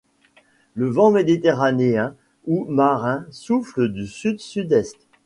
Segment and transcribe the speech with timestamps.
[0.73, 2.15] Le vent méditerranéen
[2.47, 4.97] ou marin souffle du sud-sud-est.